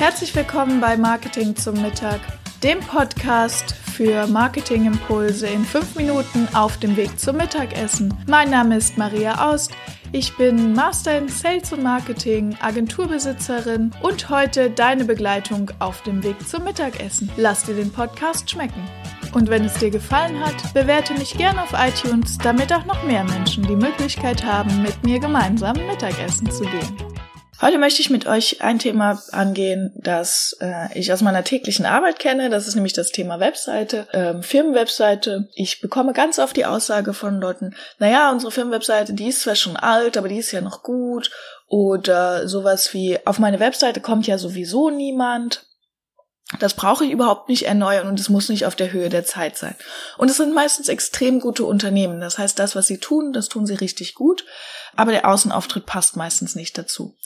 [0.00, 2.20] Herzlich willkommen bei Marketing zum Mittag,
[2.62, 8.14] dem Podcast für Marketingimpulse in fünf Minuten auf dem Weg zum Mittagessen.
[8.26, 9.72] Mein Name ist Maria Aust.
[10.12, 16.48] Ich bin Master in Sales und Marketing, Agenturbesitzerin und heute deine Begleitung auf dem Weg
[16.48, 17.30] zum Mittagessen.
[17.36, 18.82] Lass dir den Podcast schmecken.
[19.34, 23.24] Und wenn es dir gefallen hat, bewerte mich gerne auf iTunes, damit auch noch mehr
[23.24, 27.09] Menschen die Möglichkeit haben, mit mir gemeinsam Mittagessen zu gehen.
[27.62, 32.18] Heute möchte ich mit euch ein Thema angehen, das äh, ich aus meiner täglichen Arbeit
[32.18, 32.48] kenne.
[32.48, 35.46] Das ist nämlich das Thema Webseite, ähm, Firmenwebseite.
[35.54, 39.76] Ich bekomme ganz oft die Aussage von Leuten, naja, unsere Firmenwebseite, die ist zwar schon
[39.76, 41.30] alt, aber die ist ja noch gut.
[41.68, 45.66] Oder sowas wie, auf meine Webseite kommt ja sowieso niemand.
[46.58, 49.56] Das brauche ich überhaupt nicht erneuern und es muss nicht auf der Höhe der Zeit
[49.56, 49.76] sein.
[50.18, 52.20] Und es sind meistens extrem gute Unternehmen.
[52.20, 54.44] Das heißt, das, was sie tun, das tun sie richtig gut,
[54.96, 57.16] aber der Außenauftritt passt meistens nicht dazu.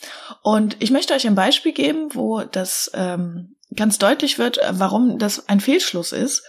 [0.43, 5.49] Und ich möchte euch ein Beispiel geben, wo das ähm, ganz deutlich wird, warum das
[5.49, 6.43] ein Fehlschluss ist.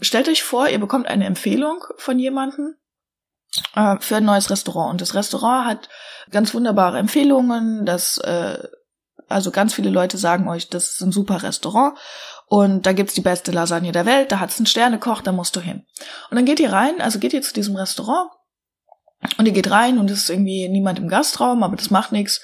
[0.00, 2.76] Stellt euch vor, ihr bekommt eine Empfehlung von jemandem
[3.74, 5.88] äh, für ein neues Restaurant und das Restaurant hat
[6.30, 8.68] ganz wunderbare Empfehlungen, das äh,
[9.28, 11.96] also ganz viele Leute sagen euch, das ist ein super Restaurant
[12.46, 15.60] und da gibt's die beste Lasagne der Welt, da hat's einen Sternekoch, da musst du
[15.60, 15.84] hin.
[16.30, 18.30] Und dann geht ihr rein, also geht ihr zu diesem Restaurant
[19.36, 22.40] und ihr geht rein und es ist irgendwie niemand im Gastraum, aber das macht nichts.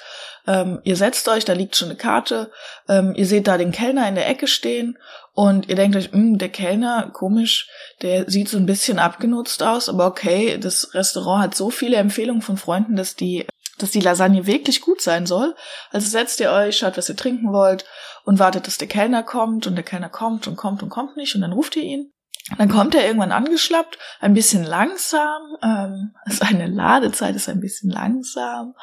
[0.46, 2.50] Ähm, ihr setzt euch, da liegt schon eine Karte,
[2.88, 4.98] ähm, ihr seht da den Kellner in der Ecke stehen
[5.32, 7.68] und ihr denkt euch, hm, der Kellner, komisch,
[8.02, 12.42] der sieht so ein bisschen abgenutzt aus, aber okay, das Restaurant hat so viele Empfehlungen
[12.42, 13.46] von Freunden, dass die
[13.78, 15.54] dass die Lasagne wirklich gut sein soll.
[15.90, 17.84] Also setzt ihr euch, schaut, was ihr trinken wollt
[18.24, 21.34] und wartet, dass der Kellner kommt und der Kellner kommt und kommt und kommt nicht
[21.34, 22.12] und dann ruft ihr ihn.
[22.58, 28.74] Dann kommt er irgendwann angeschlappt, ein bisschen langsam, ähm, seine Ladezeit ist ein bisschen langsam.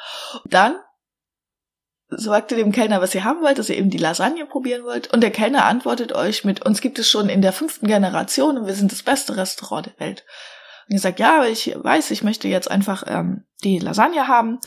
[0.44, 0.76] Dann
[2.16, 5.12] sagt ihr dem Kellner, was ihr haben wollt, dass ihr eben die Lasagne probieren wollt.
[5.12, 8.66] Und der Kellner antwortet euch mit, uns gibt es schon in der fünften Generation und
[8.66, 10.24] wir sind das beste Restaurant der Welt.
[10.88, 14.58] Und ihr sagt, ja, aber ich weiß, ich möchte jetzt einfach ähm, die Lasagne haben.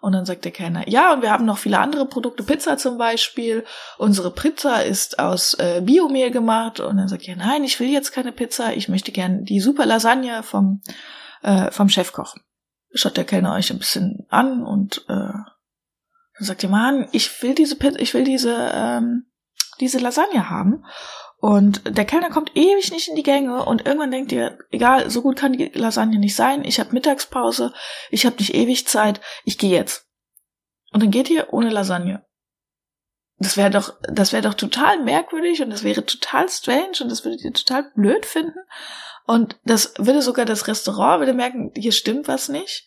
[0.00, 2.98] Und dann sagt der Kellner, ja, und wir haben noch viele andere Produkte, Pizza zum
[2.98, 3.64] Beispiel.
[3.98, 6.80] Unsere Pizza ist aus äh, Biomehl gemacht.
[6.80, 9.86] Und dann sagt er, nein, ich will jetzt keine Pizza, ich möchte gern die super
[9.86, 10.82] Lasagne vom,
[11.42, 12.36] äh, vom Chefkoch.
[12.92, 15.32] Schaut der Kellner euch ein bisschen an und äh,
[16.38, 19.26] dann sagt ihr, Mann, ich will diese ich will diese, ähm,
[19.80, 20.84] diese Lasagne haben.
[21.38, 25.20] Und der Kellner kommt ewig nicht in die Gänge und irgendwann denkt ihr, egal, so
[25.20, 27.74] gut kann die Lasagne nicht sein, ich habe Mittagspause,
[28.10, 30.08] ich habe nicht ewig Zeit, ich gehe jetzt.
[30.92, 32.24] Und dann geht ihr ohne Lasagne.
[33.38, 37.24] Das wäre doch, das wäre doch total merkwürdig und das wäre total strange und das
[37.24, 38.60] würdet ihr total blöd finden.
[39.26, 42.86] Und das würde sogar das Restaurant würde merken, hier stimmt was nicht.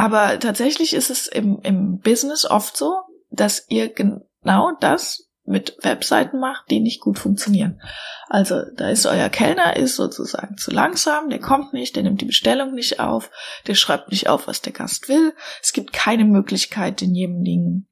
[0.00, 3.00] Aber tatsächlich ist es im, im Business oft so,
[3.30, 7.82] dass ihr genau das mit Webseiten macht, die nicht gut funktionieren.
[8.28, 12.26] Also da ist euer Kellner ist sozusagen zu langsam, der kommt nicht, der nimmt die
[12.26, 13.30] Bestellung nicht auf,
[13.66, 15.34] der schreibt nicht auf, was der Gast will.
[15.60, 17.86] Es gibt keine Möglichkeit, denjenigen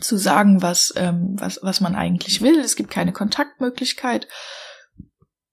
[0.00, 2.58] zu sagen, was, ähm, was, was man eigentlich will.
[2.58, 4.28] Es gibt keine Kontaktmöglichkeit.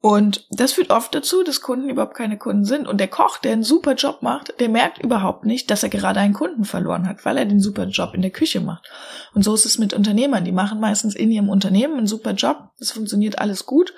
[0.02, 2.88] Und das führt oft dazu, dass Kunden überhaupt keine Kunden sind.
[2.88, 6.20] Und der Koch, der einen super Job macht, der merkt überhaupt nicht, dass er gerade
[6.20, 8.90] einen Kunden verloren hat, weil er den super Job in der Küche macht.
[9.36, 10.44] Und so ist es mit Unternehmern.
[10.44, 12.72] Die machen meistens in ihrem Unternehmen einen super Job.
[12.80, 13.94] Es funktioniert alles gut.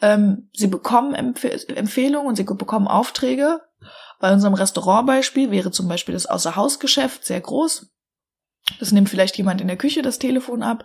[0.00, 3.60] Ähm, sie bekommen Empf Empfehlungen und sie bekommen Aufträge.
[4.20, 7.90] Bei unserem Restaurantbeispiel wäre zum Beispiel das Außerhausgeschäft sehr groß.
[8.78, 10.84] Das nimmt vielleicht jemand in der Küche das Telefon ab.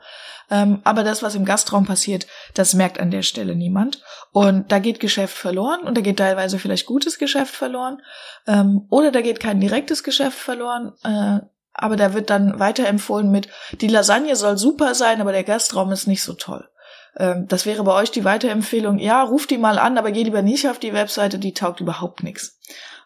[0.50, 4.02] Ähm, aber das, was im Gastraum passiert, das merkt an der Stelle niemand.
[4.32, 8.02] Und da geht Geschäft verloren und da geht teilweise vielleicht gutes Geschäft verloren.
[8.48, 10.94] Ähm, oder da geht kein direktes Geschäft verloren.
[11.04, 13.50] Äh, aber da wird dann weiterempfohlen mit,
[13.82, 16.70] die Lasagne soll super sein, aber der Gastraum ist nicht so toll.
[17.18, 20.42] Ähm, das wäre bei euch die Weiterempfehlung, ja, ruft die mal an, aber geh lieber
[20.42, 22.60] nicht auf die Webseite, die taugt überhaupt nichts.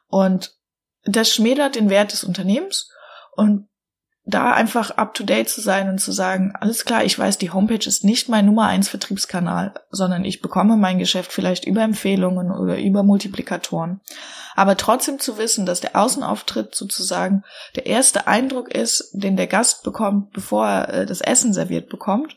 [0.08, 0.56] Und
[1.04, 2.92] das schmälert den Wert des Unternehmens
[3.36, 3.68] und
[4.30, 7.52] da einfach up to date zu sein und zu sagen, alles klar, ich weiß, die
[7.52, 12.52] Homepage ist nicht mein Nummer eins Vertriebskanal, sondern ich bekomme mein Geschäft vielleicht über Empfehlungen
[12.52, 14.02] oder über Multiplikatoren.
[14.54, 17.44] Aber trotzdem zu wissen, dass der Außenauftritt sozusagen
[17.78, 22.36] der erste Eindruck ist, den der Gast bekommt, bevor er äh, das Essen serviert bekommt.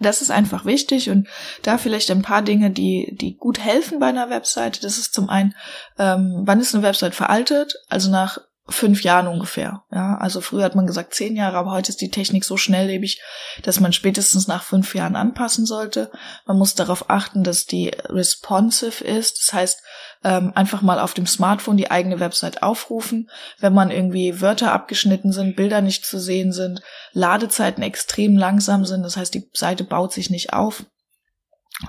[0.00, 1.28] Das ist einfach wichtig und
[1.62, 4.80] da vielleicht ein paar Dinge, die, die gut helfen bei einer Webseite.
[4.80, 5.54] Das ist zum einen,
[5.98, 7.74] ähm, wann ist eine Website veraltet?
[7.88, 9.84] Also nach fünf Jahren ungefähr.
[9.90, 13.22] Ja, also früher hat man gesagt zehn Jahre, aber heute ist die Technik so schnelllebig,
[13.62, 16.10] dass man spätestens nach fünf Jahren anpassen sollte.
[16.46, 19.38] Man muss darauf achten, dass die responsive ist.
[19.38, 19.82] Das heißt,
[20.24, 25.32] ähm, einfach mal auf dem Smartphone die eigene Website aufrufen, wenn man irgendwie Wörter abgeschnitten
[25.32, 26.82] sind, Bilder nicht zu sehen sind,
[27.12, 30.84] Ladezeiten extrem langsam sind, das heißt, die Seite baut sich nicht auf.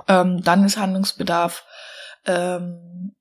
[0.07, 1.65] Ähm, dann ist Handlungsbedarf.
[2.25, 3.15] Ähm,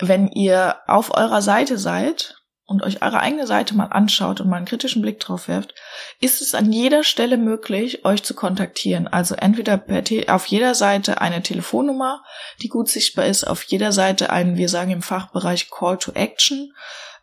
[0.00, 2.37] wenn ihr auf eurer Seite seid
[2.68, 5.74] und euch eure eigene Seite mal anschaut und mal einen kritischen Blick drauf werft,
[6.20, 9.08] ist es an jeder Stelle möglich, euch zu kontaktieren.
[9.08, 9.82] Also entweder
[10.28, 12.22] auf jeder Seite eine Telefonnummer,
[12.60, 16.74] die gut sichtbar ist, auf jeder Seite einen, wir sagen im Fachbereich Call to Action,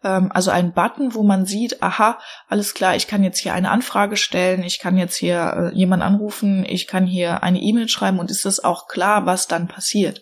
[0.03, 2.18] ähm, also ein Button, wo man sieht, aha,
[2.50, 6.01] alles klar, ich kann jetzt hier eine Anfrage stellen, ich kann jetzt hier äh, jemand
[6.01, 10.21] anrufen, ich kann hier eine E-Mail schreiben und ist das auch klar, was dann passiert.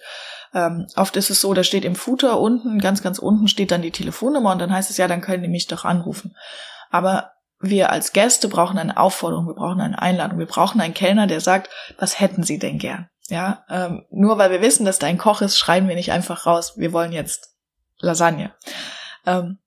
[0.54, 3.82] Ähm, oft ist es so, da steht im Footer unten, ganz, ganz unten steht dann
[3.82, 6.36] die Telefonnummer und dann heißt es ja, dann können die mich doch anrufen.
[6.92, 11.28] Aber wir als Gäste brauchen eine Aufforderung, wir brauchen eine Einladung, wir brauchen einen Kellner,
[11.28, 13.08] der sagt, was hätten Sie denn gern?
[13.30, 16.46] Ja, ähm, nur weil wir wissen, dass da ein Koch ist, schreiben wir nicht einfach
[16.46, 17.56] raus, wir wollen jetzt
[18.00, 18.54] Lasagne.
[19.26, 19.60] Ähm,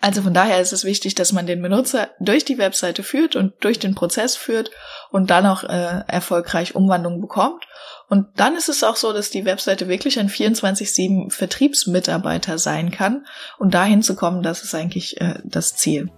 [0.00, 3.52] also von daher ist es wichtig, dass man den Benutzer durch die Webseite führt und
[3.64, 4.70] durch den Prozess führt
[5.10, 7.66] und dann auch äh, erfolgreich Umwandlungen bekommt.
[8.08, 13.26] Und dann ist es auch so, dass die Webseite wirklich ein 24-7 Vertriebsmitarbeiter sein kann.
[13.58, 16.10] Und dahin zu kommen, das ist eigentlich äh, das Ziel.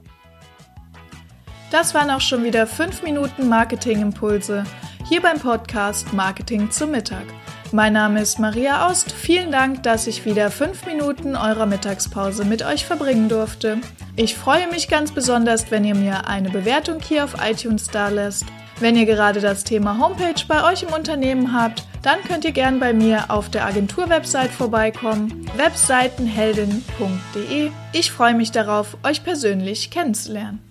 [1.71, 4.65] Das waren auch schon wieder fünf Minuten Marketingimpulse
[5.09, 7.25] hier beim Podcast Marketing zum Mittag.
[7.73, 9.13] Mein Name ist Maria Aust.
[9.13, 13.79] Vielen Dank, dass ich wieder fünf Minuten eurer Mittagspause mit euch verbringen durfte.
[14.17, 18.47] Ich freue mich ganz besonders, wenn ihr mir eine Bewertung hier auf iTunes da lässt.
[18.81, 22.81] Wenn ihr gerade das Thema Homepage bei euch im Unternehmen habt, dann könnt ihr gern
[22.81, 27.73] bei mir auf der Agentur-Website vorbeikommen, webseitenheldin.de.
[27.93, 30.70] Ich freue mich darauf, euch persönlich kennenzulernen.